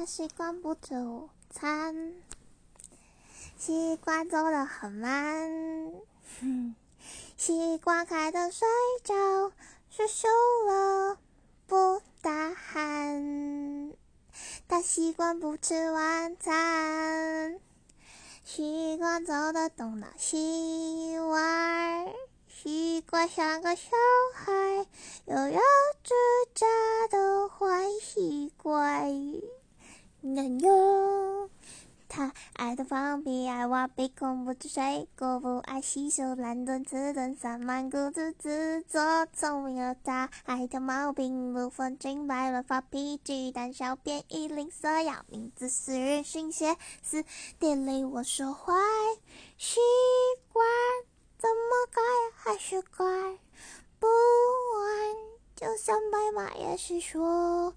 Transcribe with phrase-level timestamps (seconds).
[0.00, 2.14] 他习惯不吃午餐，
[3.58, 5.92] 习惯走得很慢，
[7.36, 8.66] 习惯开灯睡
[9.04, 9.14] 觉，
[9.90, 10.26] 睡熟
[10.66, 11.18] 了
[11.66, 13.92] 不打鼾。
[14.66, 17.60] 他习惯不吃晚餐，
[18.42, 22.14] 习惯走得东倒西歪，
[22.48, 23.90] 习惯像个小
[24.34, 24.52] 孩，
[25.26, 25.60] 悠悠
[26.02, 26.14] 自
[26.54, 26.66] 在
[27.10, 29.10] 的坏习惯。
[30.22, 31.48] 男友，
[32.06, 39.00] 他爱偷放屁，爱挖鼻孔，不吃水果，不爱洗手，懒蹲自蹲，散漫固执自作
[39.32, 47.24] 聪明的他，爱挑毛病，不分青白，乱发脾气，胆小便宜，吝啬要面子，私人信写，私
[47.58, 48.74] 电里我说坏
[49.56, 49.80] 习
[50.52, 50.66] 惯，
[51.38, 52.02] 怎么改
[52.36, 53.38] 还是改
[53.98, 55.16] 不完，
[55.56, 57.74] 就算白马也是说。